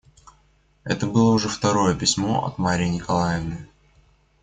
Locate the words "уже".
1.31-1.47